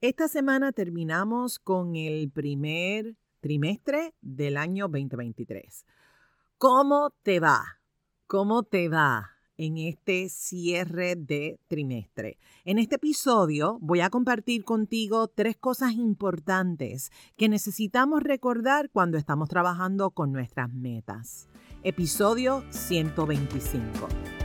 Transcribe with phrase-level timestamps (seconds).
[0.00, 5.84] Esta semana terminamos con el primer trimestre del año 2023.
[6.56, 7.80] ¿Cómo te va?
[8.28, 12.38] ¿Cómo te va en este cierre de trimestre?
[12.64, 19.48] En este episodio voy a compartir contigo tres cosas importantes que necesitamos recordar cuando estamos
[19.48, 21.48] trabajando con nuestras metas.
[21.82, 24.37] Episodio 125.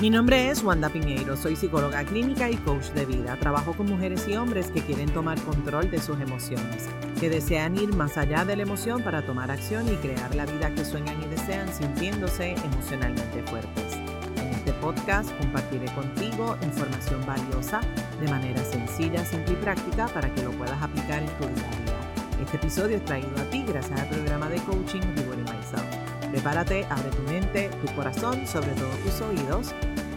[0.00, 3.36] Mi nombre es Wanda Piñeiro, soy psicóloga clínica y coach de vida.
[3.36, 6.88] Trabajo con mujeres y hombres que quieren tomar control de sus emociones,
[7.20, 10.74] que desean ir más allá de la emoción para tomar acción y crear la vida
[10.74, 13.92] que sueñan y desean sintiéndose emocionalmente fuertes.
[14.38, 17.82] En este podcast compartiré contigo información valiosa
[18.22, 21.84] de manera sencilla, simple y práctica para que lo puedas aplicar en tu día a
[21.84, 22.42] día.
[22.42, 25.84] Este episodio es traído a ti gracias al programa de coaching Rewarding Myself.
[26.30, 29.74] Prepárate, abre tu mente, tu corazón, sobre todo tus oídos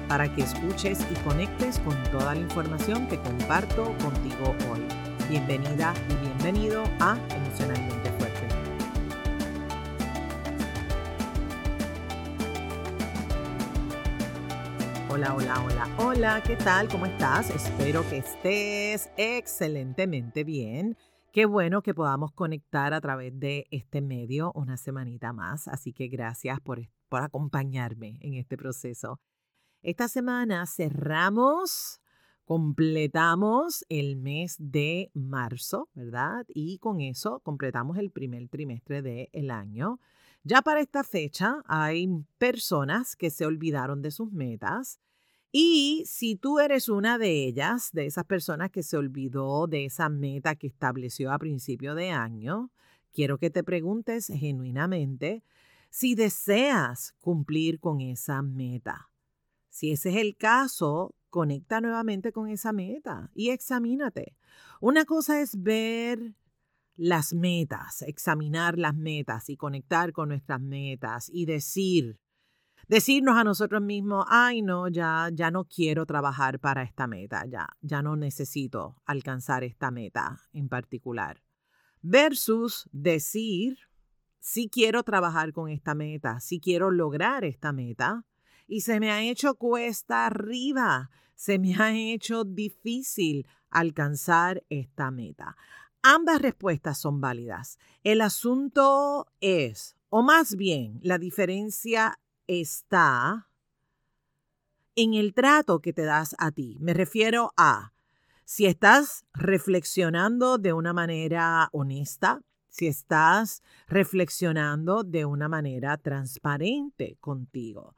[0.08, 4.82] para que escuches y conectes con toda la información que comparto contigo hoy.
[5.30, 8.48] Bienvenida y bienvenido a Emocionalmente Fuerte.
[15.10, 16.88] Hola, hola, hola, hola, ¿qué tal?
[16.90, 17.50] ¿Cómo estás?
[17.50, 20.98] Espero que estés excelentemente bien.
[21.32, 26.08] Qué bueno que podamos conectar a través de este medio una semanita más, así que
[26.08, 26.80] gracias por,
[27.10, 29.20] por acompañarme en este proceso.
[29.84, 32.00] Esta semana cerramos,
[32.46, 36.46] completamos el mes de marzo, ¿verdad?
[36.48, 40.00] Y con eso completamos el primer trimestre del año.
[40.46, 45.02] Ya para esta fecha hay personas que se olvidaron de sus metas.
[45.52, 50.08] Y si tú eres una de ellas, de esas personas que se olvidó de esa
[50.08, 52.72] meta que estableció a principio de año,
[53.12, 55.44] quiero que te preguntes genuinamente
[55.90, 59.10] si deseas cumplir con esa meta.
[59.74, 64.38] Si ese es el caso, conecta nuevamente con esa meta y examínate.
[64.80, 66.36] Una cosa es ver
[66.96, 72.20] las metas, examinar las metas y conectar con nuestras metas y decir,
[72.88, 77.68] decirnos a nosotros mismos, ay no, ya, ya no quiero trabajar para esta meta, ya,
[77.82, 81.42] ya no necesito alcanzar esta meta en particular.
[82.04, 83.80] Versus decir,
[84.40, 88.28] sí quiero trabajar con esta meta, sí quiero lograr esta meta,
[88.68, 95.56] y se me ha hecho cuesta arriba, se me ha hecho difícil alcanzar esta meta.
[96.02, 97.80] Ambas respuestas son válidas.
[98.04, 103.48] El asunto es, o más bien, la diferencia está
[104.96, 106.78] en el trato que te das a ti.
[106.80, 107.94] Me refiero a
[108.46, 117.96] si estás reflexionando de una manera honesta, si estás reflexionando de una manera transparente contigo.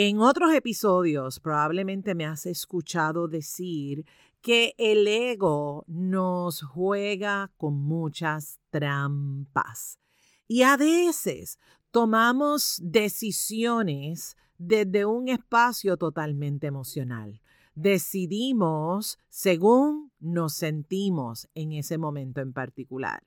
[0.00, 4.06] En otros episodios probablemente me has escuchado decir
[4.40, 9.98] que el ego nos juega con muchas trampas
[10.46, 11.58] y a veces
[11.90, 17.42] tomamos decisiones desde un espacio totalmente emocional.
[17.74, 23.24] Decidimos según nos sentimos en ese momento en particular.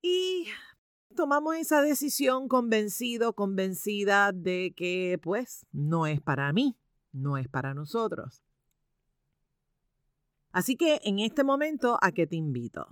[0.00, 0.46] Y
[1.14, 6.76] tomamos esa decisión convencido, convencida de que pues no es para mí,
[7.12, 8.42] no es para nosotros.
[10.52, 12.88] Así que en este momento, ¿a qué te invito?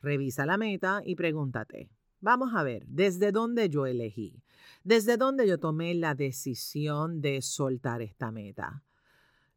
[0.00, 1.90] Revisa la meta y pregúntate,
[2.20, 4.42] vamos a ver, ¿desde dónde yo elegí?
[4.84, 8.82] ¿Desde dónde yo tomé la decisión de soltar esta meta?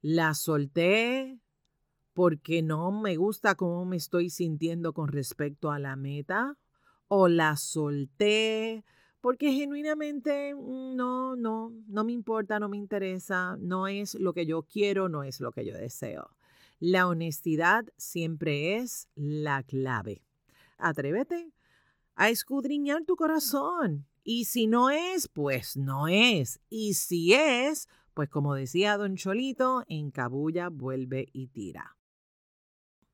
[0.01, 1.39] ¿La solté
[2.13, 6.57] porque no me gusta cómo me estoy sintiendo con respecto a la meta?
[7.07, 8.83] O la solté
[9.25, 14.45] porque genuinamente mm, no, no, no me importa, no me interesa, no es lo que
[14.45, 16.29] yo quiero, no es lo que yo deseo.
[16.79, 20.21] La honestidad siempre es la clave.
[20.77, 21.51] Atrévete
[22.13, 24.05] a escudriñar tu corazón.
[24.23, 26.59] Y si no es, pues no es.
[26.69, 31.95] Y si es, pues como decía don Cholito, en cabulla vuelve y tira.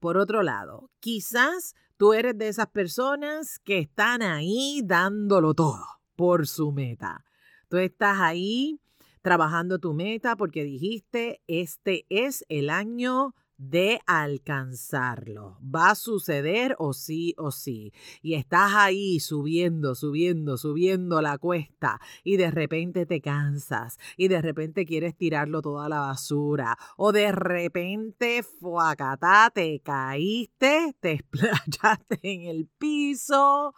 [0.01, 6.48] Por otro lado, quizás Tú eres de esas personas que están ahí dándolo todo por
[6.48, 7.24] su meta.
[7.69, 8.80] Tú estás ahí
[9.21, 15.59] trabajando tu meta porque dijiste, este es el año de alcanzarlo.
[15.63, 17.93] Va a suceder o sí o sí.
[18.23, 24.41] Y estás ahí subiendo, subiendo, subiendo la cuesta y de repente te cansas y de
[24.41, 32.41] repente quieres tirarlo toda la basura o de repente fuacatá, te caíste, te explayaste en
[32.47, 33.75] el piso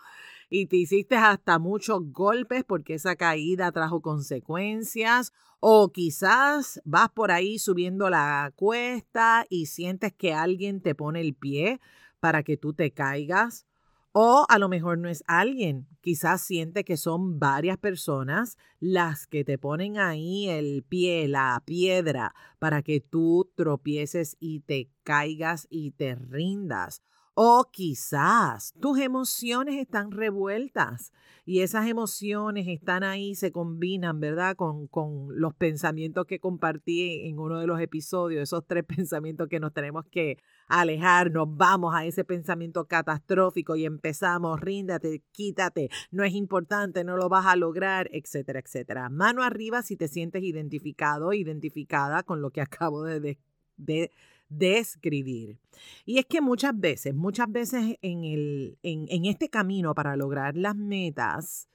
[0.56, 5.34] y te hiciste hasta muchos golpes porque esa caída trajo consecuencias.
[5.60, 11.34] O quizás vas por ahí subiendo la cuesta y sientes que alguien te pone el
[11.34, 11.82] pie
[12.20, 13.66] para que tú te caigas.
[14.12, 19.44] O a lo mejor no es alguien, quizás siente que son varias personas las que
[19.44, 25.92] te ponen ahí el pie, la piedra, para que tú tropieces y te caigas y
[25.92, 27.02] te rindas.
[27.36, 31.12] O quizás tus emociones están revueltas
[31.46, 34.56] y esas emociones están ahí, se combinan, ¿verdad?
[34.56, 39.60] Con, con, los pensamientos que compartí en uno de los episodios, esos tres pensamientos que
[39.60, 40.38] nos tenemos que
[40.68, 47.18] alejar, nos vamos a ese pensamiento catastrófico y empezamos, ríndate, quítate, no es importante, no
[47.18, 49.10] lo vas a lograr, etcétera, etcétera.
[49.10, 53.40] Mano arriba si te sientes identificado, identificada con lo que acabo de,
[53.78, 54.12] de
[54.58, 55.58] describir.
[56.06, 60.56] Y es que muchas veces, muchas veces en, el, en, en este camino para lograr
[60.56, 61.68] las metas,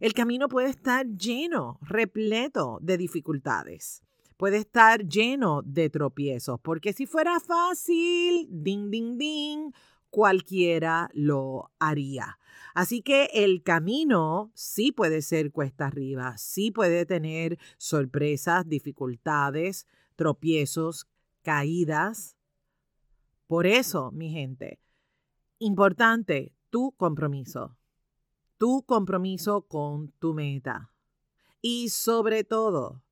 [0.00, 4.02] el camino puede estar lleno, repleto de dificultades.
[4.36, 9.72] Puede estar lleno de tropiezos, porque si fuera fácil, ding, ding, ding,
[10.10, 12.38] cualquiera lo haría.
[12.74, 19.86] Así que el camino sí puede ser cuesta arriba, sí puede tener sorpresas, dificultades,
[20.16, 21.08] tropiezos,
[21.44, 22.36] caídas.
[23.46, 24.80] Por eso, mi gente,
[25.60, 27.76] importante tu compromiso,
[28.58, 30.90] tu compromiso con tu meta.
[31.60, 33.02] Y sobre todo,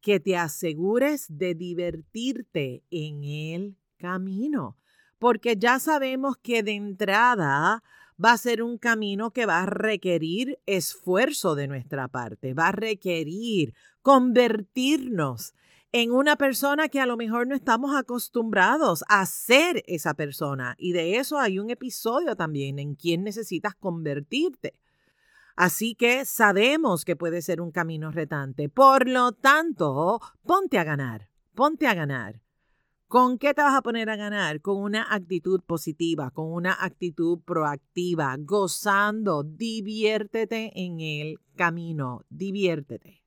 [0.00, 4.76] que te asegures de divertirte en el camino,
[5.18, 7.82] porque ya sabemos que de entrada
[8.22, 12.72] va a ser un camino que va a requerir esfuerzo de nuestra parte, va a
[12.72, 15.54] requerir convertirnos
[15.92, 20.74] en una persona que a lo mejor no estamos acostumbrados a ser esa persona.
[20.78, 24.74] Y de eso hay un episodio también en quien necesitas convertirte.
[25.56, 28.68] Así que sabemos que puede ser un camino retante.
[28.68, 32.42] Por lo tanto, ponte a ganar, ponte a ganar.
[33.08, 34.60] ¿Con qué te vas a poner a ganar?
[34.60, 43.22] Con una actitud positiva, con una actitud proactiva, gozando, diviértete en el camino, diviértete.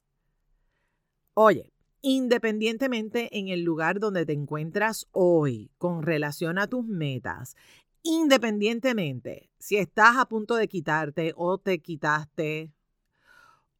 [1.33, 1.71] Oye,
[2.01, 7.56] independientemente en el lugar donde te encuentras hoy con relación a tus metas,
[8.04, 12.72] independientemente si estás a punto de quitarte o te quitaste,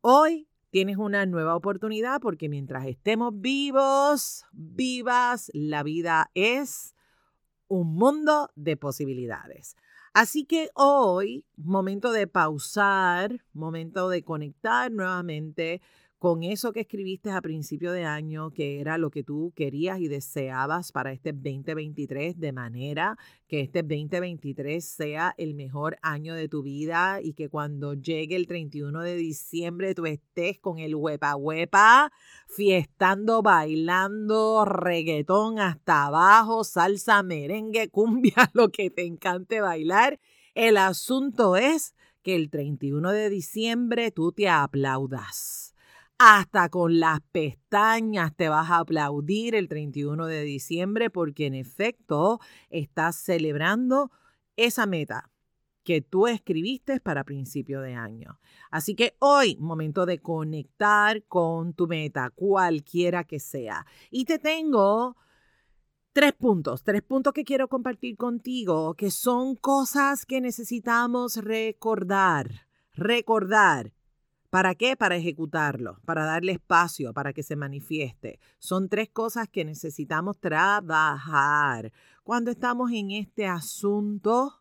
[0.02, 6.96] hoy tienes una nueva oportunidad porque mientras estemos vivos, vivas, la vida es
[7.68, 9.76] un mundo de posibilidades.
[10.14, 15.82] Así que hoy, momento de pausar, momento de conectar nuevamente
[16.20, 20.10] con eso que escribiste a principio de año, que era lo que tú querías y
[20.10, 23.18] deseabas para este 2023, de manera
[23.48, 28.48] que este 2023 sea el mejor año de tu vida y que cuando llegue el
[28.48, 32.12] 31 de diciembre tú estés con el huepa huepa,
[32.48, 40.20] fiestando, bailando, reggaetón hasta abajo, salsa, merengue, cumbia, lo que te encante bailar.
[40.54, 45.69] El asunto es que el 31 de diciembre tú te aplaudas
[46.20, 52.42] hasta con las pestañas te vas a aplaudir el 31 de diciembre porque en efecto
[52.70, 54.12] estás celebrando
[54.58, 55.32] esa meta
[55.86, 58.38] que tú escribiste para principio de año.
[58.70, 63.86] Así que hoy, momento de conectar con tu meta, cualquiera que sea.
[64.12, 65.16] Y te tengo
[66.12, 73.94] tres puntos, tres puntos que quiero compartir contigo, que son cosas que necesitamos recordar, recordar
[74.50, 74.96] ¿Para qué?
[74.98, 78.40] Para ejecutarlo, para darle espacio, para que se manifieste.
[78.58, 81.92] Son tres cosas que necesitamos trabajar
[82.24, 84.56] cuando estamos en este asunto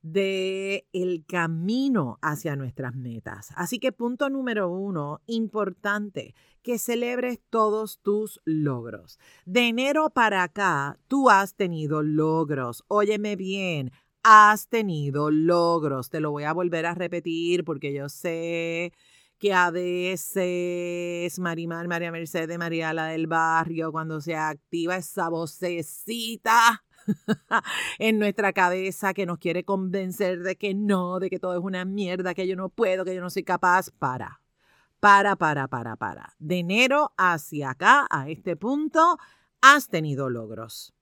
[0.00, 3.52] de el camino hacia nuestras metas.
[3.56, 9.18] Así que punto número uno, importante, que celebres todos tus logros.
[9.44, 12.84] De enero para acá, tú has tenido logros.
[12.88, 13.90] Óyeme bien,
[14.22, 16.08] has tenido logros.
[16.08, 18.92] Te lo voy a volver a repetir porque yo sé
[19.38, 26.84] que a veces Marimar, María Mercedes, María la del barrio, cuando se activa esa vocecita
[27.98, 31.84] en nuestra cabeza que nos quiere convencer de que no, de que todo es una
[31.84, 34.40] mierda, que yo no puedo, que yo no soy capaz, para.
[35.00, 36.34] Para, para, para, para.
[36.38, 39.18] De enero hacia acá, a este punto,
[39.60, 40.94] has tenido logros.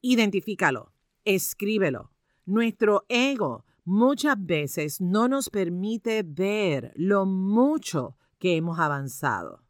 [0.00, 0.92] Identifícalo,
[1.24, 2.10] escríbelo.
[2.44, 9.62] Nuestro ego muchas veces no nos permite ver lo mucho que hemos avanzado.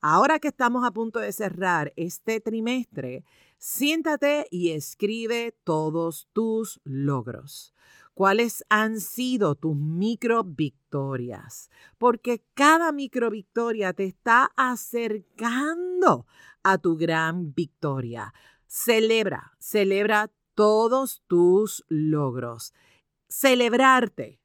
[0.00, 3.24] Ahora que estamos a punto de cerrar este trimestre,
[3.58, 7.72] siéntate y escribe todos tus logros.
[8.16, 16.26] cuáles han sido tus micro victorias, porque cada micro victoria te está acercando
[16.62, 18.32] a tu gran victoria.
[18.66, 22.74] Celebra, celebra todos tus logros.
[23.28, 24.40] Celebrarte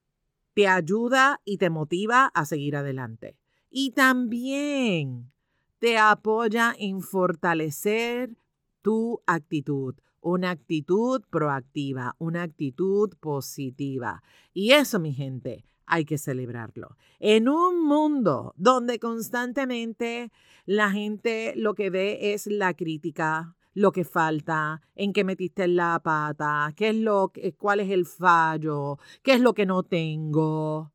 [0.53, 3.37] te ayuda y te motiva a seguir adelante.
[3.69, 5.31] Y también
[5.79, 8.35] te apoya en fortalecer
[8.81, 14.21] tu actitud, una actitud proactiva, una actitud positiva.
[14.53, 16.97] Y eso, mi gente, hay que celebrarlo.
[17.19, 20.31] En un mundo donde constantemente
[20.65, 25.99] la gente lo que ve es la crítica, lo que falta, en qué metiste la
[26.03, 30.91] pata, qué es lo, cuál es el fallo, qué es lo que no tengo,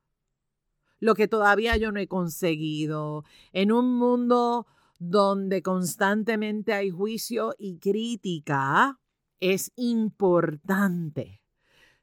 [1.01, 3.25] lo que todavía yo no he conseguido.
[3.53, 4.67] En un mundo
[4.99, 8.99] donde constantemente hay juicio y crítica,
[9.41, 11.43] es importante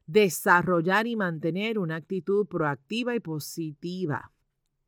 [0.06, 4.32] desarrollar y mantener una actitud proactiva y positiva.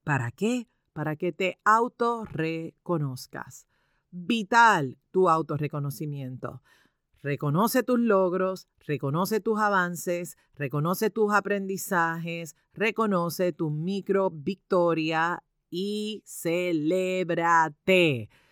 [0.05, 0.69] ¿Para qué?
[0.93, 3.66] Para que te autorreconozcas.
[4.19, 6.63] Vital tu autorreconocimiento.
[7.23, 17.11] Reconoce tus logros, reconoce tus avances, reconoce tus aprendizajes, reconoce tu micro victoria y celébrate.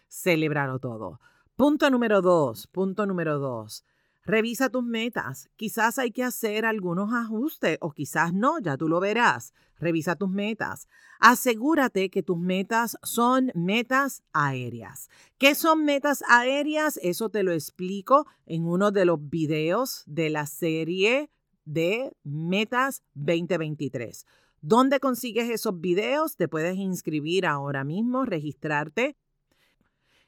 [0.06, 1.20] Celebralo todo.
[1.56, 3.84] Punto número dos, punto número dos.
[4.24, 5.50] Revisa tus metas.
[5.56, 9.52] Quizás hay que hacer algunos ajustes o quizás no, ya tú lo verás.
[9.78, 10.88] Revisa tus metas.
[11.20, 15.10] Asegúrate que tus metas son metas aéreas.
[15.36, 16.98] ¿Qué son metas aéreas?
[17.02, 21.30] Eso te lo explico en uno de los videos de la serie
[21.66, 24.26] de Metas 2023.
[24.62, 26.36] ¿Dónde consigues esos videos?
[26.36, 29.16] Te puedes inscribir ahora mismo, registrarte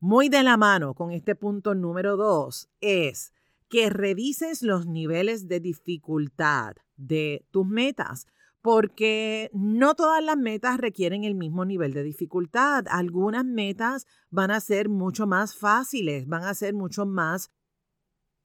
[0.00, 3.34] muy de la mano con este punto número dos, es
[3.68, 8.26] que revises los niveles de dificultad de tus metas,
[8.62, 12.84] porque no todas las metas requieren el mismo nivel de dificultad.
[12.88, 17.50] Algunas metas van a ser mucho más fáciles, van a ser mucho más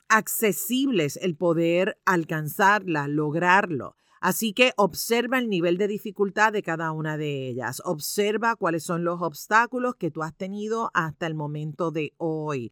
[0.10, 3.96] accesibles el poder alcanzarla, lograrlo.
[4.20, 7.82] Así que observa el nivel de dificultad de cada una de ellas.
[7.84, 12.72] Observa cuáles son los obstáculos que tú has tenido hasta el momento de hoy.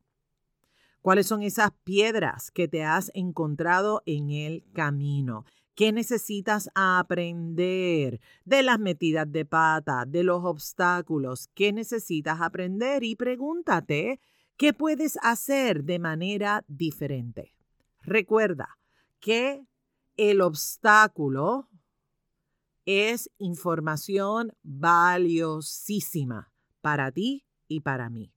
[1.01, 5.45] ¿Cuáles son esas piedras que te has encontrado en el camino?
[5.75, 11.49] ¿Qué necesitas aprender de las metidas de pata, de los obstáculos?
[11.53, 13.05] ¿Qué necesitas aprender?
[13.05, 14.19] Y pregúntate,
[14.57, 17.55] ¿qué puedes hacer de manera diferente?
[18.01, 18.77] Recuerda
[19.21, 19.65] que
[20.17, 21.69] el obstáculo
[22.85, 26.51] es información valiosísima
[26.81, 28.33] para ti y para mí.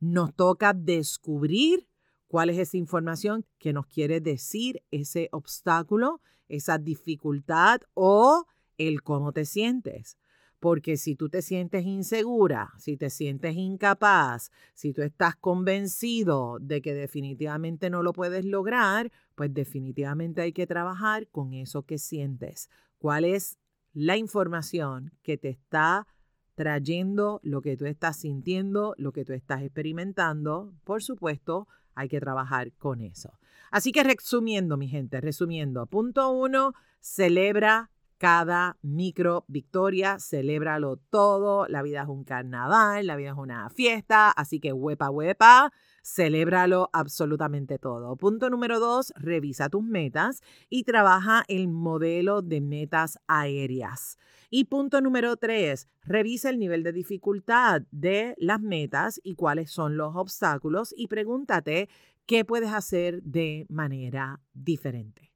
[0.00, 1.87] Nos toca descubrir
[2.28, 9.32] cuál es esa información que nos quiere decir ese obstáculo, esa dificultad o el cómo
[9.32, 10.16] te sientes.
[10.60, 16.82] Porque si tú te sientes insegura, si te sientes incapaz, si tú estás convencido de
[16.82, 22.70] que definitivamente no lo puedes lograr, pues definitivamente hay que trabajar con eso que sientes.
[22.98, 23.58] ¿Cuál es
[23.92, 26.08] la información que te está
[26.56, 30.74] trayendo lo que tú estás sintiendo, lo que tú estás experimentando?
[30.82, 31.68] Por supuesto,
[31.98, 33.38] hay que trabajar con eso.
[33.70, 41.82] Así que resumiendo, mi gente, resumiendo, punto uno, celebra cada micro victoria, celébralo todo, la
[41.82, 47.78] vida es un carnaval, la vida es una fiesta, así que huepa, huepa, celébralo absolutamente
[47.78, 48.16] todo.
[48.16, 54.18] Punto número dos, revisa tus metas y trabaja el modelo de metas aéreas.
[54.50, 59.96] Y punto número tres, revisa el nivel de dificultad de las metas y cuáles son
[59.96, 61.88] los obstáculos y pregúntate
[62.26, 65.32] qué puedes hacer de manera diferente.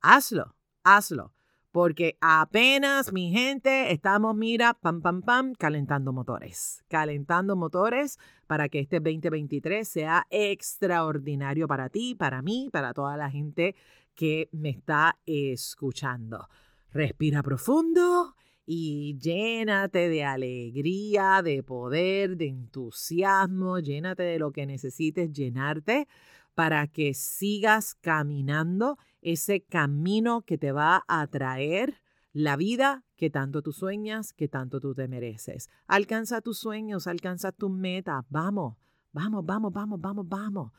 [0.00, 1.32] Hazlo, hazlo,
[1.72, 8.80] porque apenas mi gente estamos, mira, pam, pam, pam, calentando motores, calentando motores para que
[8.80, 13.74] este 2023 sea extraordinario para ti, para mí, para toda la gente
[14.14, 16.46] que me está escuchando.
[16.90, 18.34] Respira profundo
[18.66, 26.06] y llénate de alegría, de poder, de entusiasmo, llénate de lo que necesites llenarte,
[26.54, 32.02] para que sigas caminando ese camino que te va a traer
[32.32, 35.70] la vida que tanto tú sueñas, que tanto tú te mereces.
[35.86, 38.24] Alcanza tus sueños, alcanza tus metas.
[38.28, 38.76] Vamos,
[39.12, 40.72] vamos, vamos, vamos, vamos, vamos.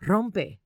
[0.00, 0.60] Rompe,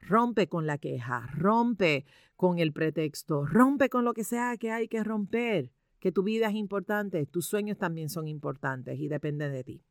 [0.00, 4.88] rompe con la queja, rompe con el pretexto, rompe con lo que sea que hay
[4.88, 9.64] que romper, que tu vida es importante, tus sueños también son importantes y dependen de
[9.64, 9.82] ti.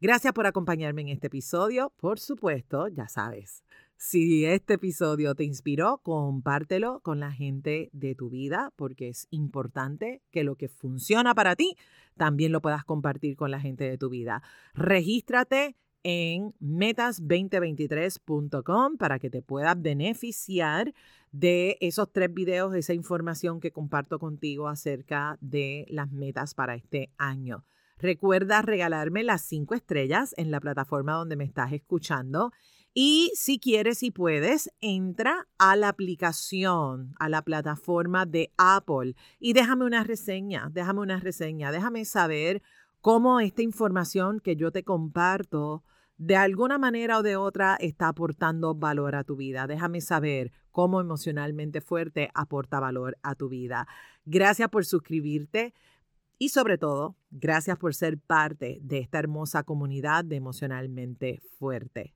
[0.00, 1.92] Gracias por acompañarme en este episodio.
[1.96, 3.62] Por supuesto, ya sabes,
[4.02, 10.22] si este episodio te inspiró, compártelo con la gente de tu vida porque es importante
[10.32, 11.76] que lo que funciona para ti
[12.16, 14.42] también lo puedas compartir con la gente de tu vida.
[14.74, 20.92] Regístrate en metas2023.com para que te puedas beneficiar
[21.30, 27.12] de esos tres videos, esa información que comparto contigo acerca de las metas para este
[27.18, 27.64] año.
[27.98, 32.50] Recuerda regalarme las cinco estrellas en la plataforma donde me estás escuchando.
[32.94, 39.54] Y si quieres y puedes, entra a la aplicación, a la plataforma de Apple y
[39.54, 42.62] déjame una reseña, déjame una reseña, déjame saber
[43.00, 45.82] cómo esta información que yo te comparto
[46.18, 49.66] de alguna manera o de otra está aportando valor a tu vida.
[49.66, 53.88] Déjame saber cómo emocionalmente fuerte aporta valor a tu vida.
[54.26, 55.72] Gracias por suscribirte.
[56.38, 62.14] Y sobre todo, gracias por ser parte de esta hermosa comunidad de emocionalmente fuerte.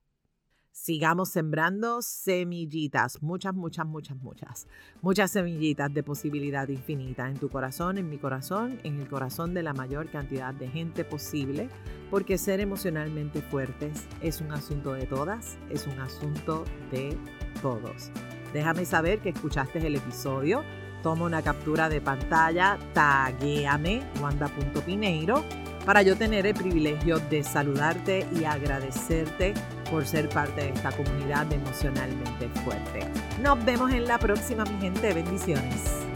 [0.78, 4.68] Sigamos sembrando semillitas, muchas, muchas, muchas, muchas,
[5.00, 9.62] muchas semillitas de posibilidad infinita en tu corazón, en mi corazón, en el corazón de
[9.62, 11.70] la mayor cantidad de gente posible,
[12.10, 17.16] porque ser emocionalmente fuertes es un asunto de todas, es un asunto de
[17.62, 18.10] todos.
[18.52, 20.62] Déjame saber que escuchaste el episodio
[21.02, 25.42] toma una captura de pantalla, taguéame, wanda.pineiro,
[25.84, 29.54] para yo tener el privilegio de saludarte y agradecerte
[29.90, 33.06] por ser parte de esta comunidad emocionalmente fuerte.
[33.42, 35.12] Nos vemos en la próxima, mi gente.
[35.12, 36.06] Bendiciones.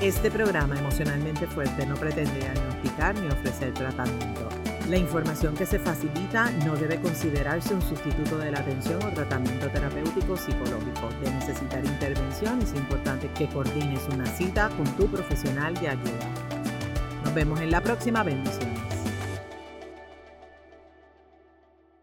[0.00, 4.48] Este programa emocionalmente fuerte no pretende diagnosticar ni ofrecer tratamiento.
[4.90, 9.68] La información que se facilita no debe considerarse un sustituto de la atención o tratamiento
[9.68, 11.08] terapéutico psicológico.
[11.20, 16.30] De necesitar intervención es importante que coordines una cita con tu profesional de ayuda.
[17.24, 18.75] Nos vemos en la próxima bendición.